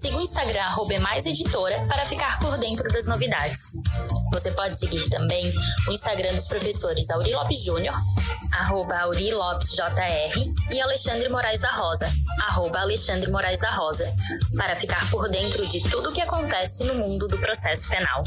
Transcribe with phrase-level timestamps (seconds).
[0.00, 3.72] Siga o Instagram @emaiseditora para ficar por dentro das novidades.
[4.30, 5.50] Você pode seguir também
[5.88, 7.94] o Instagram dos professores Auri Lopes Júnior,
[8.58, 10.38] arroba Auri Lopes JR,
[10.70, 12.06] e Alexandre Moraes da Rosa,
[12.42, 14.04] arroba Alexandre Moraes da Rosa,
[14.54, 18.22] para ficar por dentro de tudo o que acontece no mundo do processo penal.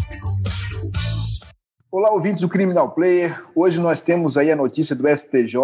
[1.92, 3.44] Olá, ouvintes do Criminal Player.
[3.56, 5.56] Hoje nós temos aí a notícia do STJ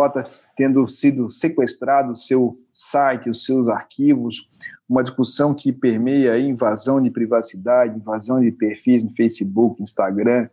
[0.55, 4.47] tendo sido sequestrado o seu site, os seus arquivos,
[4.87, 10.47] uma discussão que permeia invasão de privacidade, invasão de perfis no Facebook, Instagram,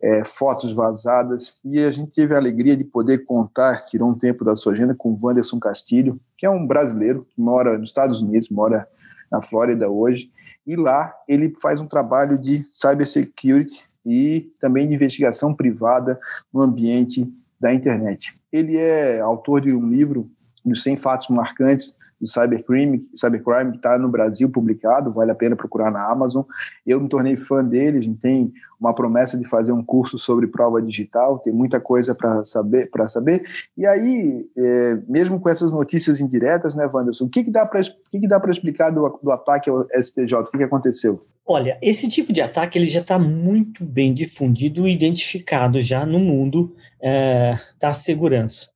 [0.00, 4.44] é, fotos vazadas, e a gente teve a alegria de poder contar, tirou um tempo
[4.44, 8.22] da sua agenda, com o Wanderson Castilho, que é um brasileiro que mora nos Estados
[8.22, 8.86] Unidos, mora
[9.30, 10.30] na Flórida hoje,
[10.66, 16.18] e lá ele faz um trabalho de cybersecurity e também de investigação privada
[16.52, 18.34] no ambiente da internet.
[18.52, 20.30] Ele é autor de um livro
[20.64, 25.56] dos 100 fatos marcantes do cybercrime, cybercrime que está no Brasil publicado, vale a pena
[25.56, 26.44] procurar na Amazon.
[26.86, 30.46] Eu me tornei fã dele, a gente tem uma promessa de fazer um curso sobre
[30.46, 33.44] prova digital, tem muita coisa para saber, para saber.
[33.76, 37.80] E aí, é, mesmo com essas notícias indiretas, né, Wanderson, o que, que dá para
[37.80, 40.34] que que dá explicar do, do ataque ao STJ?
[40.34, 41.26] O que, que aconteceu?
[41.48, 46.18] Olha, esse tipo de ataque ele já está muito bem difundido e identificado já no
[46.18, 48.75] mundo é, da segurança.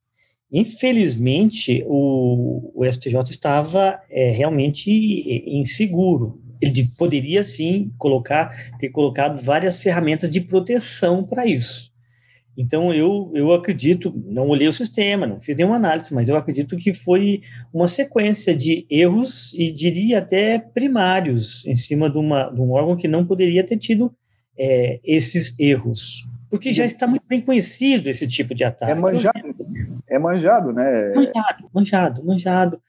[0.52, 4.90] Infelizmente, o, o STJ estava é, realmente
[5.46, 6.40] inseguro.
[6.60, 11.90] Ele poderia sim colocar, ter colocado várias ferramentas de proteção para isso.
[12.56, 16.76] Então, eu, eu acredito, não olhei o sistema, não fiz nenhuma análise, mas eu acredito
[16.76, 17.40] que foi
[17.72, 22.96] uma sequência de erros e diria até primários em cima de, uma, de um órgão
[22.96, 24.12] que não poderia ter tido
[24.58, 26.26] é, esses erros.
[26.50, 28.92] Porque já está muito bem conhecido esse tipo de ataque.
[28.92, 29.54] É manjado,
[30.10, 31.12] é manjado né?
[31.14, 32.82] Manjado, manjado, manjado.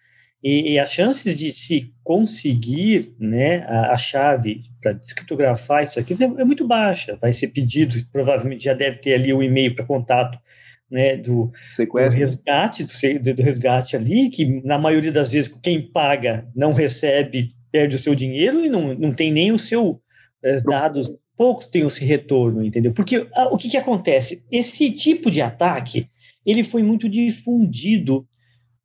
[0.44, 6.14] E, e as chances de se conseguir né, a, a chave para descriptografar isso aqui
[6.14, 7.16] é, é, muito baixa.
[7.22, 10.38] Vai ser pedido, provavelmente já deve ter ali o e-mail para contato
[10.90, 12.84] né, do, do resgate,
[13.20, 18.00] do, do resgate ali, que na maioria das vezes quem paga não recebe, perde o
[18.00, 20.02] seu dinheiro e não, não tem nem o seu
[20.44, 22.94] eh, dados poucos têm esse retorno, entendeu?
[22.94, 24.46] Porque ah, o que, que acontece?
[24.52, 26.08] Esse tipo de ataque,
[26.46, 28.28] ele foi muito difundido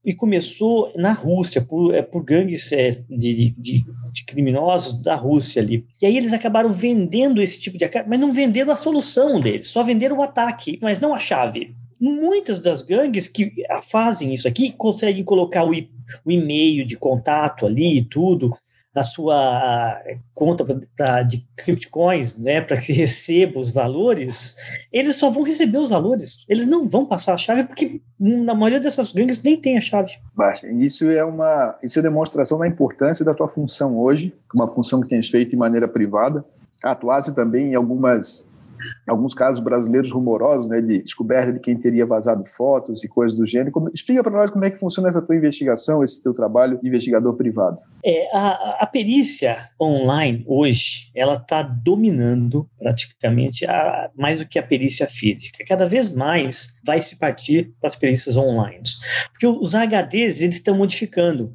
[0.06, 5.60] e começou na Rússia, por, é, por gangues é, de, de, de, criminosos da Rússia
[5.60, 5.84] ali.
[6.00, 9.66] E aí eles acabaram vendendo esse tipo de ataque, mas não venderam a solução deles,
[9.66, 11.74] só venderam o ataque, mas não a chave.
[12.00, 13.52] Muitas das gangues que
[13.82, 18.52] fazem isso aqui conseguem colocar o, o e-mail de contato ali e tudo,
[18.96, 20.02] na sua
[20.34, 20.64] conta
[20.96, 24.56] pra, de criptocoins, né, para que receba os valores,
[24.90, 26.46] eles só vão receber os valores.
[26.48, 30.14] Eles não vão passar a chave porque na maioria dessas gangues nem tem a chave.
[30.34, 30.66] Baixa.
[30.68, 35.08] Isso é uma isso é demonstração da importância da tua função hoje, uma função que
[35.08, 36.42] tens feito de maneira privada.
[36.82, 38.48] Atuasse também em algumas
[39.08, 43.46] alguns casos brasileiros rumorosos, né, de descoberta de quem teria vazado fotos e coisas do
[43.46, 43.72] gênero.
[43.72, 46.88] Como, explica para nós como é que funciona essa tua investigação, esse teu trabalho de
[46.88, 47.76] investigador privado.
[48.04, 54.62] É, a, a perícia online hoje, ela está dominando praticamente a, mais do que a
[54.62, 55.64] perícia física.
[55.66, 58.82] Cada vez mais vai se partir para as perícias online,
[59.32, 61.52] porque os HDs eles estão modificando.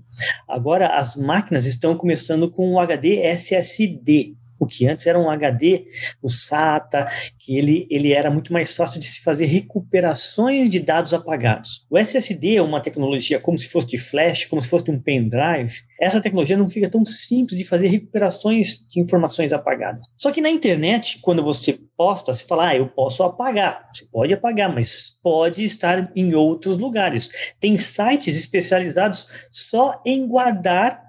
[0.47, 5.87] Agora as máquinas estão começando com o HD SSD, o que antes era um HD,
[6.21, 11.15] o SATA, que ele, ele era muito mais fácil de se fazer recuperações de dados
[11.15, 11.83] apagados.
[11.89, 15.73] O SSD é uma tecnologia como se fosse de flash, como se fosse um pendrive.
[15.99, 20.05] Essa tecnologia não fica tão simples de fazer recuperações de informações apagadas.
[20.15, 23.89] Só que na internet, quando você posta, você fala, ah, eu posso apagar.
[23.91, 27.31] Você pode apagar, mas pode estar em outros lugares.
[27.59, 31.01] Tem sites especializados só em guardar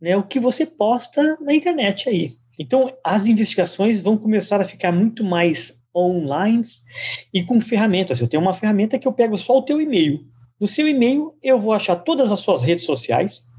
[0.00, 2.28] né, o que você posta na internet aí.
[2.58, 6.62] Então, as investigações vão começar a ficar muito mais online
[7.32, 8.20] e com ferramentas.
[8.20, 10.24] Eu tenho uma ferramenta que eu pego só o teu e-mail.
[10.60, 13.50] No seu e-mail, eu vou achar todas as suas redes sociais,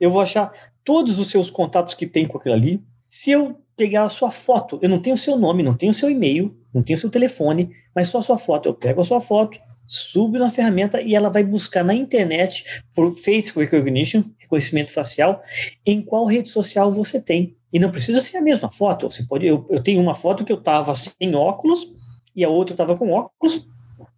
[0.00, 0.52] eu vou achar
[0.84, 2.82] todos os seus contatos que tem com aquilo ali.
[3.06, 5.94] Se eu pegar a sua foto, eu não tenho o seu nome, não tenho o
[5.94, 8.68] seu e-mail, não tenho o seu telefone, mas só a sua foto.
[8.68, 12.64] Eu pego a sua foto, subo na ferramenta e ela vai buscar na internet
[12.94, 15.42] por face recognition, reconhecimento facial,
[15.84, 17.55] em qual rede social você tem.
[17.72, 19.10] E não precisa ser a mesma foto.
[19.10, 21.86] Você pode, eu, eu tenho uma foto que eu estava sem óculos
[22.34, 23.68] e a outra estava com óculos.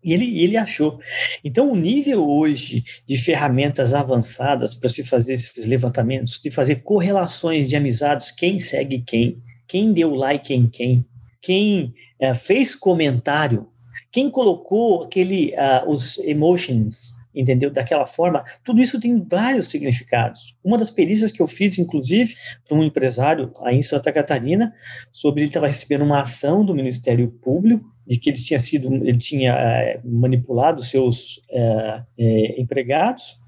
[0.03, 0.99] E ele, ele achou.
[1.45, 7.69] Então, o nível hoje de ferramentas avançadas para se fazer esses levantamentos, de fazer correlações
[7.69, 11.05] de amizades, quem segue quem, quem deu like em quem,
[11.43, 13.69] quem uh, fez comentário,
[14.11, 17.71] quem colocou aquele, uh, os emotions, entendeu?
[17.71, 20.59] Daquela forma, tudo isso tem vários significados.
[20.63, 22.35] Uma das perícias que eu fiz, inclusive,
[22.69, 24.75] para um empresário aí em Santa Catarina,
[25.13, 29.19] sobre ele estava recebendo uma ação do Ministério Público de que ele tinha sido, ele
[29.19, 33.39] tinha é, manipulado seus é, é, empregados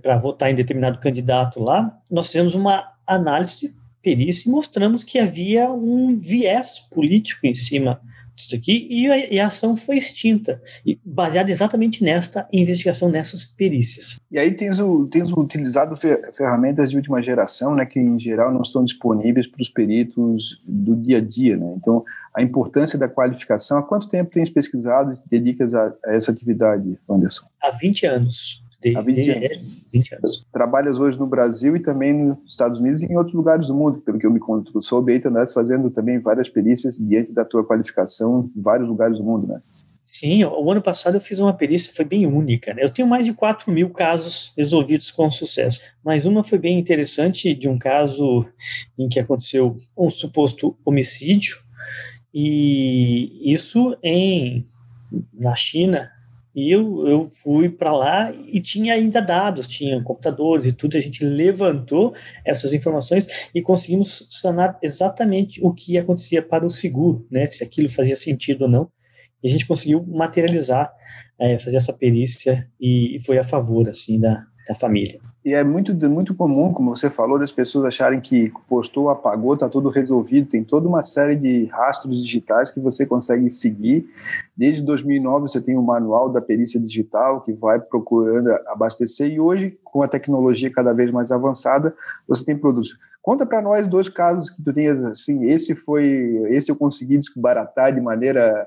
[0.00, 1.96] para votar em determinado candidato lá.
[2.10, 8.00] Nós fizemos uma análise perícia e mostramos que havia um viés político em cima
[8.34, 10.60] disso aqui e a, e a, ação foi extinta,
[11.04, 14.16] baseada exatamente nesta investigação, nessas perícias.
[14.30, 15.94] E aí tens, o, tens utilizado
[16.32, 20.96] ferramentas de última geração, né, que em geral não estão disponíveis para os peritos do
[20.96, 21.74] dia a dia, né?
[21.76, 26.30] Então, a importância da qualificação, há quanto tempo tens pesquisado e dedicas a, a essa
[26.30, 27.46] atividade, Anderson?
[27.62, 28.62] Há 20 anos.
[28.96, 29.82] Há 20 anos.
[29.92, 30.46] 20 anos.
[30.52, 34.00] Trabalhas hoje no Brasil e também nos Estados Unidos e em outros lugares do mundo,
[34.00, 34.40] pelo que eu me
[34.80, 39.24] soube, aí andas fazendo também várias perícias diante da tua qualificação em vários lugares do
[39.24, 39.60] mundo, né?
[40.12, 42.74] Sim, o ano passado eu fiz uma perícia, foi bem única.
[42.74, 42.84] Né?
[42.84, 47.54] Eu tenho mais de 4 mil casos resolvidos com sucesso, mas uma foi bem interessante
[47.54, 48.46] de um caso
[48.98, 51.56] em que aconteceu um suposto homicídio,
[52.34, 54.66] e isso em
[55.32, 56.10] na China,
[56.54, 60.96] e eu, eu fui para lá e tinha ainda dados, tinha computadores e tudo.
[60.96, 62.14] A gente levantou
[62.44, 67.46] essas informações e conseguimos sanar exatamente o que acontecia para o seguro, né?
[67.46, 68.90] Se aquilo fazia sentido ou não.
[69.42, 70.92] E a gente conseguiu materializar,
[71.38, 75.20] é, fazer essa perícia e, e foi a favor, assim, da, da família.
[75.44, 79.68] E é muito, muito comum, como você falou, das pessoas acharem que postou, apagou, está
[79.68, 80.48] tudo resolvido.
[80.48, 84.06] Tem toda uma série de rastros digitais que você consegue seguir.
[84.56, 89.32] Desde 2009 você tem o manual da perícia digital que vai procurando abastecer.
[89.32, 91.94] E hoje, com a tecnologia cada vez mais avançada,
[92.28, 92.96] você tem produtos.
[93.20, 95.42] Conta para nós dois casos que tu tenhas assim.
[95.44, 98.66] Esse foi, esse eu consegui desbaratar de maneira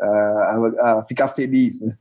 [0.00, 1.96] a, a, a ficar feliz, né?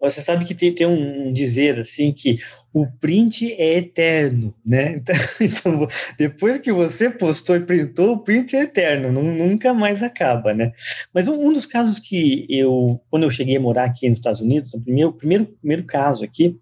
[0.00, 2.36] Você sabe que tem, tem um dizer assim que
[2.72, 5.02] o print é eterno, né?
[5.40, 10.02] Então, então, depois que você postou e printou, o print é eterno, não, nunca mais
[10.02, 10.72] acaba, né?
[11.12, 14.72] Mas um, dos casos que eu, quando eu cheguei a morar aqui nos Estados Unidos,
[14.72, 16.56] no primeiro, primeiro, primeiro caso aqui,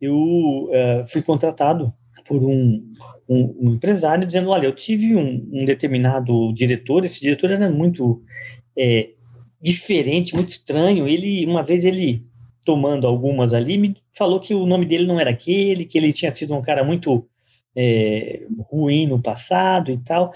[0.00, 1.92] eu uh, fui contratado
[2.26, 2.82] por um,
[3.28, 8.22] um, um, empresário dizendo, olha, eu tive um, um, determinado diretor, esse diretor era muito
[8.76, 9.10] é,
[9.60, 12.25] diferente, muito estranho, ele, uma vez ele
[12.66, 16.34] tomando algumas ali, me falou que o nome dele não era aquele, que ele tinha
[16.34, 17.24] sido um cara muito
[17.76, 20.34] é, ruim no passado e tal.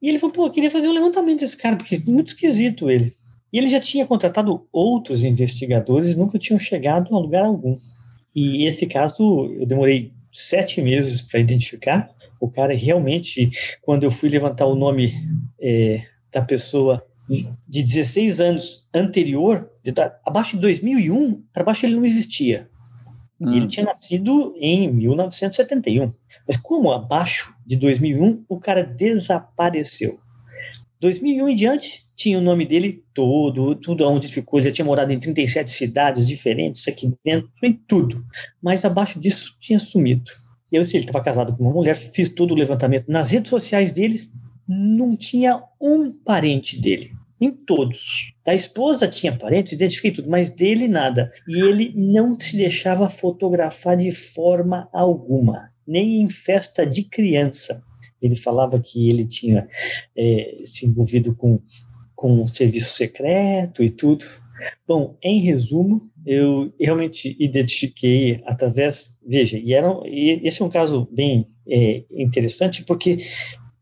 [0.00, 2.90] E ele falou, pô, eu queria fazer um levantamento desse cara, porque é muito esquisito
[2.90, 3.12] ele.
[3.50, 7.74] E ele já tinha contratado outros investigadores, nunca tinham chegado a lugar algum.
[8.36, 12.10] E esse caso eu demorei sete meses para identificar.
[12.38, 13.50] O cara realmente,
[13.80, 15.10] quando eu fui levantar o nome
[15.58, 17.02] é, da pessoa
[17.68, 19.92] de 16 anos anterior, de,
[20.26, 22.68] abaixo de 2001, para baixo ele não existia.
[23.40, 23.54] Hum.
[23.54, 26.10] Ele tinha nascido em 1971.
[26.46, 30.18] Mas como abaixo de 2001, o cara desapareceu.
[31.00, 34.58] 2001 em diante, tinha o nome dele todo, tudo onde ficou.
[34.58, 38.22] Ele já tinha morado em 37 cidades diferentes, aqui dentro, em tudo.
[38.60, 40.30] Mas abaixo disso, tinha sumido.
[40.70, 43.90] Eu sei, ele estava casado com uma mulher, fiz todo o levantamento nas redes sociais
[43.90, 44.30] deles,
[44.68, 48.32] não tinha um parente dele em todos.
[48.44, 51.32] Da esposa tinha parentes, identifiquei tudo, mas dele nada.
[51.48, 57.82] E ele não se deixava fotografar de forma alguma, nem em festa de criança.
[58.20, 59.66] Ele falava que ele tinha
[60.16, 61.58] é, se envolvido com,
[62.14, 64.26] com um serviço secreto e tudo.
[64.86, 69.18] Bom, em resumo, eu realmente identifiquei através.
[69.26, 73.26] Veja, e, era, e esse é um caso bem é, interessante, porque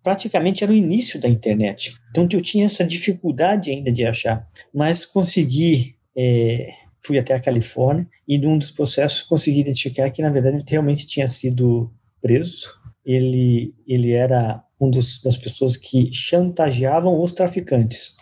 [0.08, 1.94] praticamente era o início da internet.
[2.08, 5.96] Então eu tinha essa dificuldade ainda de achar, mas consegui.
[6.16, 10.64] É, fui até a Califórnia e num dos processos consegui identificar que na verdade ele
[10.66, 12.74] realmente tinha sido preso.
[13.04, 18.16] Ele ele era um dos, das pessoas que chantageavam os traficantes.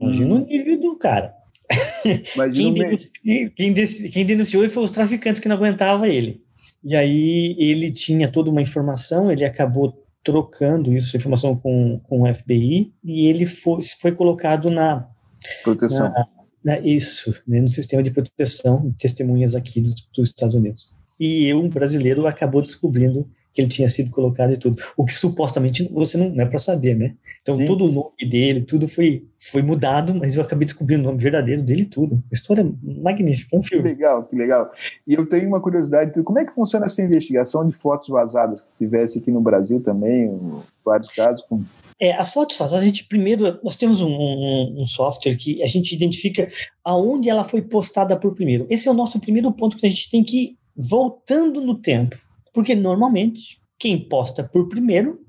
[0.00, 0.42] Imagina hum.
[0.42, 1.34] o nível do cara.
[2.54, 3.50] quem, denunciou, quem,
[4.10, 6.40] quem denunciou foi os traficantes que não aguentavam ele.
[6.82, 12.34] E aí ele tinha toda uma informação, ele acabou trocando isso, informação com, com o
[12.34, 15.08] FBI, e ele foi, foi colocado na.
[15.62, 16.10] Proteção.
[16.10, 16.26] Na,
[16.64, 20.92] na, isso, né, no sistema de proteção de testemunhas aqui dos, dos Estados Unidos.
[21.18, 24.80] E eu, um brasileiro, acabou descobrindo que ele tinha sido colocado e tudo.
[24.94, 27.14] O que supostamente você não, não é para saber, né?
[27.40, 27.64] Então, Sim.
[27.64, 31.62] todo o nome dele, tudo foi, foi mudado, mas eu acabei descobrindo o nome verdadeiro
[31.62, 32.22] dele e tudo.
[32.30, 33.82] História magnífica, um filme.
[33.82, 34.70] Que legal, que legal.
[35.06, 38.84] E eu tenho uma curiosidade, como é que funciona essa investigação de fotos vazadas que
[38.84, 40.38] tivesse aqui no Brasil também,
[40.84, 41.64] vários casos com
[41.98, 45.66] é, as fotos vazadas, a gente primeiro, nós temos um, um, um, software que a
[45.66, 46.46] gente identifica
[46.84, 48.66] aonde ela foi postada por primeiro.
[48.68, 52.18] Esse é o nosso primeiro ponto que a gente tem que ir voltando no tempo.
[52.56, 55.20] Porque normalmente quem posta por primeiro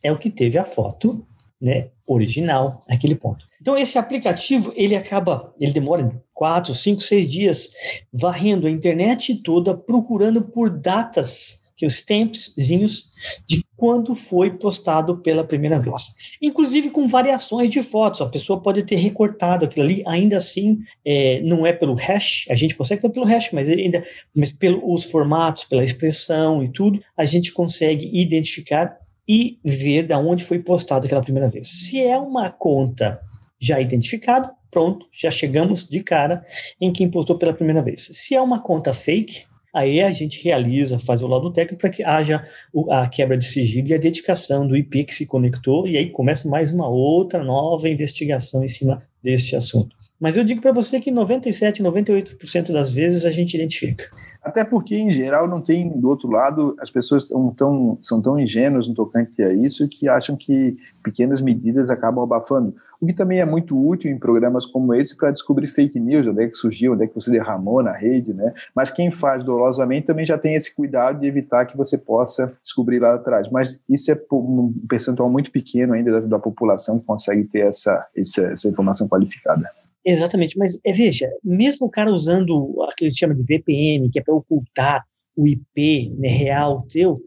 [0.00, 1.26] é o que teve a foto
[1.60, 3.44] né, original, aquele ponto.
[3.60, 7.72] Então esse aplicativo ele acaba, ele demora quatro, cinco, seis dias
[8.12, 13.10] varrendo a internet toda procurando por datas que os tempzinhos
[13.44, 16.08] de quando foi postado pela primeira vez.
[16.42, 18.20] Inclusive com variações de fotos.
[18.20, 22.56] A pessoa pode ter recortado aquilo ali, ainda assim, é, não é pelo hash, a
[22.56, 24.04] gente consegue ver pelo hash, mas ainda,
[24.34, 30.42] mas pelos formatos, pela expressão e tudo, a gente consegue identificar e ver de onde
[30.42, 31.68] foi postado aquela primeira vez.
[31.68, 33.20] Se é uma conta
[33.60, 36.44] já identificada, pronto, já chegamos de cara
[36.80, 38.08] em quem postou pela primeira vez.
[38.12, 39.44] Se é uma conta fake,
[39.78, 42.44] aí a gente realiza, faz o laudo técnico para que haja
[42.90, 46.48] a quebra de sigilo e a identificação do IP que se conectou, e aí começa
[46.48, 49.96] mais uma outra nova investigação em cima deste assunto.
[50.20, 54.10] Mas eu digo para você que 97, 98% das vezes a gente identifica.
[54.42, 58.38] Até porque, em geral, não tem do outro lado, as pessoas tão, tão, são tão
[58.38, 62.74] ingênuas no tocante a isso que acham que pequenas medidas acabam abafando.
[63.00, 66.42] O que também é muito útil em programas como esse para descobrir fake news, onde
[66.42, 68.52] é que surgiu, onde é que você derramou na rede, né?
[68.74, 72.98] Mas quem faz dolosamente também já tem esse cuidado de evitar que você possa descobrir
[72.98, 73.48] lá atrás.
[73.50, 78.04] Mas isso é um percentual muito pequeno ainda da, da população que consegue ter essa,
[78.16, 79.70] essa, essa informação qualificada.
[80.10, 84.22] Exatamente, mas é, veja, mesmo o cara usando o que chama de VPN, que é
[84.22, 87.20] para ocultar o IP né, real teu,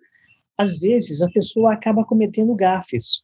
[0.58, 3.22] às vezes a pessoa acaba cometendo gafes.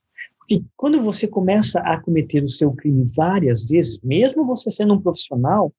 [0.48, 5.02] E quando você começa a cometer o seu crime várias vezes, mesmo você sendo um
[5.02, 5.74] profissional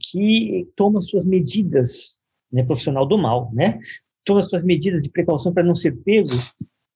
[0.00, 2.20] que toma suas medidas,
[2.52, 3.80] né, profissional do mal, né,
[4.24, 6.28] toma suas medidas de precaução para não ser pego,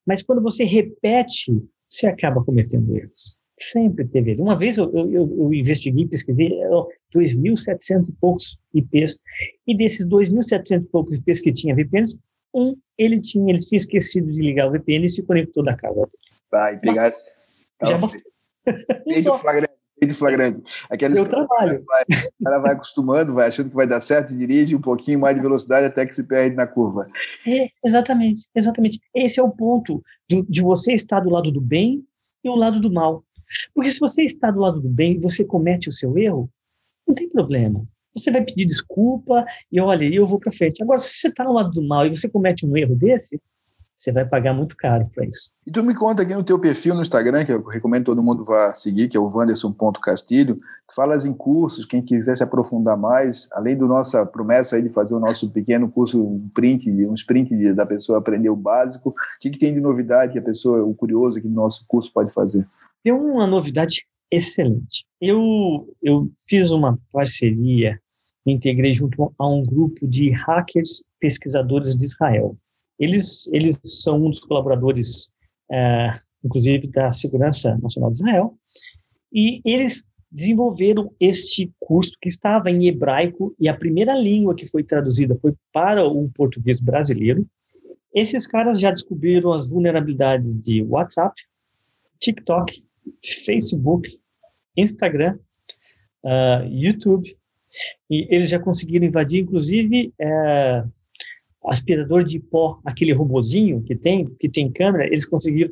[0.07, 1.51] mas quando você repete,
[1.91, 3.42] você acaba cometendo erros.
[3.59, 4.35] Sempre teve.
[4.41, 6.51] Uma vez eu, eu, eu investiguei, pesquisei
[7.15, 9.21] 2.700 e poucos IPs,
[9.67, 12.19] e desses 2.700 e poucos IPs que tinha VPNs,
[12.55, 16.07] um ele tinha, ele tinha esquecido de ligar o VPN e se conectou da casa.
[16.51, 17.35] Vai, pegasse.
[17.87, 18.23] Já mostrei.
[19.05, 20.63] Feito flagrante, feito flagrante.
[20.91, 21.85] Aquela Meu trabalho.
[21.87, 22.03] Vai,
[22.41, 25.43] o cara vai acostumando, vai achando que vai dar certo, dirige um pouquinho mais de
[25.43, 27.09] velocidade até que se perde na curva.
[27.47, 29.01] É, exatamente, exatamente.
[29.15, 32.05] Esse é o ponto do, de você estar do lado do bem
[32.45, 33.25] e o lado do mal.
[33.75, 36.49] Porque se você está do lado do bem você comete o seu erro,
[37.07, 37.85] não tem problema.
[38.15, 40.83] Você vai pedir desculpa e olha, eu vou para frente.
[40.83, 43.41] Agora, se você está no lado do mal e você comete um erro desse,
[44.03, 45.51] você vai pagar muito caro para isso.
[45.65, 48.43] E tu me conta aqui no teu perfil no Instagram, que eu recomendo todo mundo
[48.43, 53.49] vá seguir, que é o Wanderson.castilho, tu falas em cursos, quem quiser se aprofundar mais,
[53.53, 57.73] além da nossa promessa aí de fazer o nosso pequeno curso, um print, um sprint
[57.75, 60.95] da pessoa aprender o básico, o que, que tem de novidade que a pessoa, o
[60.95, 62.67] curioso aqui no nosso curso pode fazer?
[63.03, 65.05] Tem uma novidade excelente.
[65.21, 68.01] Eu, eu fiz uma parceria,
[68.47, 72.57] me integrei junto a um grupo de hackers pesquisadores de Israel.
[72.99, 75.31] Eles, eles são um dos colaboradores,
[75.71, 76.11] é,
[76.45, 78.57] inclusive, da Segurança Nacional de Israel,
[79.33, 84.83] e eles desenvolveram este curso que estava em hebraico e a primeira língua que foi
[84.83, 87.47] traduzida foi para o português brasileiro.
[88.15, 91.35] Esses caras já descobriram as vulnerabilidades de WhatsApp,
[92.19, 92.83] TikTok,
[93.45, 94.09] Facebook,
[94.77, 95.39] Instagram,
[96.25, 97.37] uh, YouTube,
[98.11, 100.91] e eles já conseguiram invadir, inclusive, uh,
[101.65, 105.71] aspirador de pó, aquele robozinho que tem, que tem câmera, eles conseguiram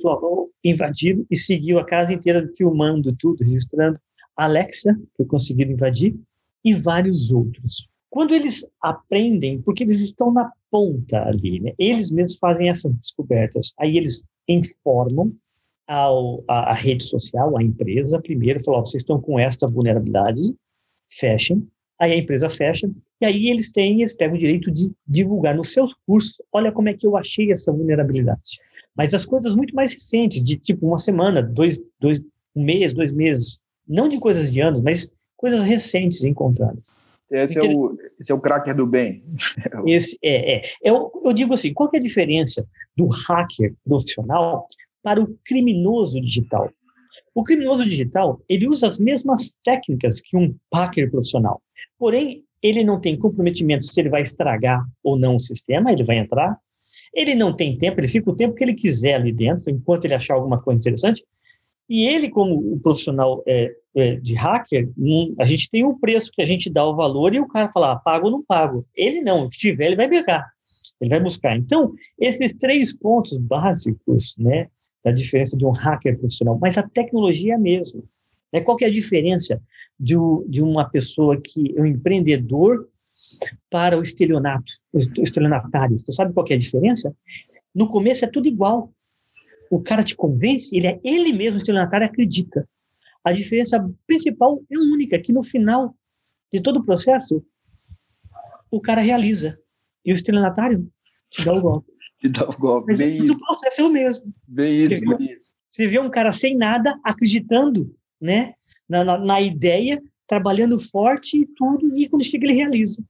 [0.63, 3.99] invadir e seguiu a casa inteira filmando tudo, registrando.
[4.37, 6.15] Alexa, que conseguiram invadir,
[6.65, 7.89] e vários outros.
[8.09, 11.73] Quando eles aprendem, porque eles estão na ponta ali, né?
[11.79, 15.33] eles mesmos fazem essas descobertas, aí eles informam
[15.90, 20.54] ao, rede social, a empresa, primeiro falou, vocês estão com esta vulnerabilidade,
[21.12, 21.66] fechem.
[21.99, 22.88] Aí a empresa fecha,
[23.20, 26.88] e aí eles têm, eles pegam o direito de divulgar nos seus cursos, olha como
[26.88, 28.61] é que eu achei essa vulnerabilidade.
[28.97, 32.20] Mas as coisas muito mais recentes, de tipo uma semana, dois, dois
[32.54, 36.85] um mês, dois meses, não de coisas de anos, mas coisas recentes encontradas.
[37.30, 39.23] Esse é, o, esse é o cracker do bem.
[39.87, 40.62] Esse é, é.
[40.82, 42.66] Eu, eu digo assim, qual é a diferença
[42.97, 44.66] do hacker profissional
[45.02, 46.71] para o criminoso digital.
[47.35, 51.62] O criminoso digital, ele usa as mesmas técnicas que um hacker profissional.
[51.99, 56.19] Porém, ele não tem comprometimento se ele vai estragar ou não o sistema, ele vai
[56.19, 56.59] entrar.
[57.14, 60.14] Ele não tem tempo, ele fica o tempo que ele quiser ali dentro, enquanto ele
[60.14, 61.25] achar alguma coisa interessante.
[61.88, 66.40] E ele, como profissional é, é, de hacker, um, a gente tem um preço que
[66.40, 68.87] a gente dá o valor e o cara fala, ah, pago ou não pago.
[68.95, 70.49] Ele não, o que tiver, ele vai pegar,
[71.00, 71.57] ele vai buscar.
[71.57, 74.69] Então, esses três pontos básicos, né,
[75.04, 78.02] da diferença de um hacker profissional, mas a tecnologia é a mesma.
[78.52, 78.61] Né?
[78.61, 79.61] Qual que é a diferença
[79.99, 80.14] de,
[80.49, 82.88] de uma pessoa que é um empreendedor
[83.71, 85.99] para o estelionato, o estelionatário?
[86.00, 87.14] Você sabe qual que é a diferença?
[87.75, 88.92] No começo é tudo igual.
[89.71, 92.69] O cara te convence, ele é ele mesmo, o estelionatário acredita.
[93.23, 95.95] A diferença principal é única, que no final
[96.52, 97.45] de todo o processo,
[98.71, 99.59] o cara realiza.
[100.04, 100.90] E o estelionatário
[101.30, 101.92] te dá o golpe.
[102.21, 102.89] Te dá o golpe.
[102.89, 104.33] Mas, mas o processo é o mesmo.
[104.47, 105.53] Bem isso, você bem isso.
[105.67, 108.55] Você vê um cara sem nada, acreditando né,
[108.89, 113.03] na, na, na ideia, trabalhando forte e tudo, e quando chega ele realiza.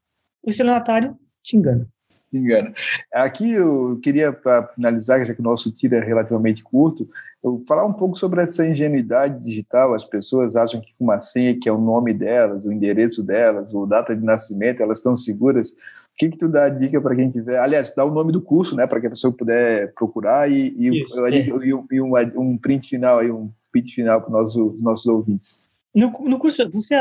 [0.42, 1.88] O estelionatário te engana
[2.32, 2.72] engana.
[3.12, 7.08] Aqui eu queria, para finalizar, já que o nosso tiro é relativamente curto,
[7.42, 9.94] eu falar um pouco sobre essa ingenuidade digital.
[9.94, 13.86] As pessoas acham que uma senha, que é o nome delas, o endereço delas, ou
[13.86, 15.74] data de nascimento, elas estão seguras.
[16.20, 17.58] O que, que tu dá dica para quem tiver?
[17.58, 21.02] Aliás, dá o nome do curso, né, para que a pessoa puder procurar e, e,
[21.02, 21.30] Isso, é.
[21.30, 21.48] e,
[21.92, 25.62] e um, um, print final, aí, um pitch final para os nossos, ouvintes.
[25.94, 26.94] No, no curso, você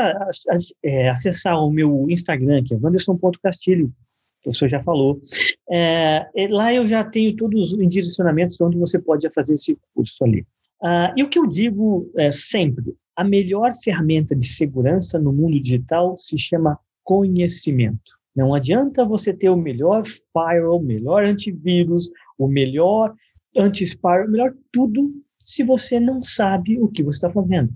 [0.82, 5.20] é, acessar o meu Instagram, que é wanderson.castilho, o professor já falou.
[5.70, 10.46] É, lá eu já tenho todos os direcionamentos onde você pode fazer esse curso ali.
[10.82, 15.60] Ah, e o que eu digo é, sempre, a melhor ferramenta de segurança no mundo
[15.60, 18.19] digital se chama conhecimento.
[18.40, 23.14] Não adianta você ter o melhor firewall, o melhor antivírus, o melhor
[23.54, 27.70] anti-spyware, o melhor tudo, se você não sabe o que você está fazendo.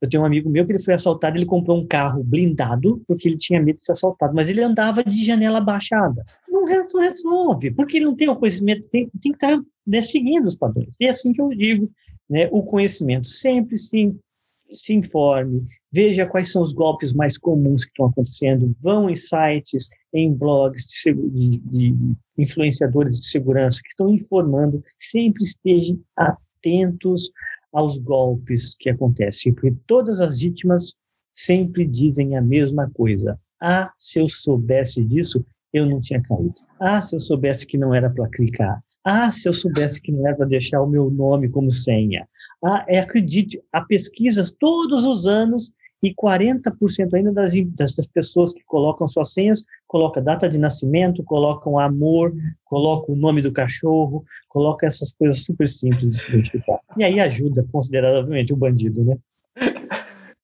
[0.00, 3.28] Eu tenho um amigo meu que ele foi assaltado, ele comprou um carro blindado porque
[3.28, 6.24] ele tinha medo de ser assaltado, mas ele andava de janela baixada.
[6.48, 10.56] Não resolve, porque ele não tem o conhecimento, tem, tem que estar né, seguindo os
[10.56, 10.96] padrões.
[10.98, 11.90] E é assim que eu digo,
[12.30, 14.10] né, o conhecimento sempre se,
[14.70, 19.90] se informe, veja quais são os golpes mais comuns que estão acontecendo, vão em sites,
[20.12, 21.12] em blogs de,
[21.58, 27.30] de, de, influenciadores de segurança que estão informando, sempre estejam atentos
[27.72, 30.94] aos golpes que acontecem, porque todas as vítimas
[31.32, 33.38] sempre dizem a mesma coisa.
[33.60, 36.54] Ah, se eu soubesse disso, eu não tinha caído.
[36.78, 38.82] Ah, se eu soubesse que não era para clicar.
[39.04, 42.28] Ah, se eu soubesse que não era para deixar o meu nome como senha.
[42.64, 48.62] Ah, é, acredite, há pesquisas todos os anos e 40% ainda das, das, pessoas que
[48.64, 52.34] colocam suas senhas, colocam data de nascimento, colocam amor,
[52.64, 56.80] colocam o nome do cachorro, colocam essas coisas super simples de se identificar.
[56.96, 59.16] E aí ajuda consideravelmente o bandido, né?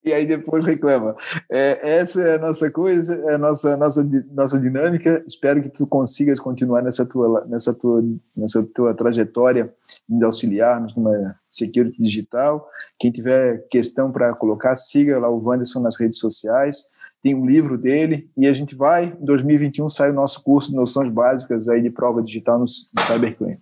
[0.09, 1.14] E aí depois reclama.
[1.51, 5.23] É, essa é a nossa coisa, é a nossa, nossa, nossa dinâmica.
[5.27, 8.03] Espero que tu consigas continuar nessa tua, nessa tua,
[8.37, 9.73] nessa tua trajetória
[10.09, 12.66] de auxiliar-nos numa security digital.
[12.99, 16.85] Quem tiver questão para colocar, siga lá o Wanderson nas redes sociais.
[17.23, 20.77] Tem um livro dele e a gente vai, em 2021, sai o nosso curso de
[20.77, 23.59] noções básicas aí de prova digital no, no Cybercrime.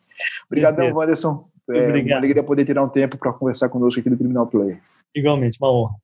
[0.47, 1.49] Obrigadão, Wanderson.
[1.69, 2.07] É Obrigado.
[2.07, 4.79] uma alegria poder tirar um tempo para conversar conosco aqui do Criminal Play.
[5.15, 5.95] Igualmente, uma honra.